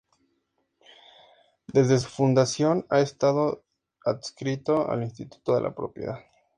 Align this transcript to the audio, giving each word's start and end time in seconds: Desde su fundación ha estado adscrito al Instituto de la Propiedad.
Desde 1.67 1.99
su 1.99 2.09
fundación 2.09 2.87
ha 2.89 3.01
estado 3.01 3.61
adscrito 4.03 4.89
al 4.89 5.03
Instituto 5.03 5.53
de 5.53 5.61
la 5.61 5.75
Propiedad. 5.75 6.19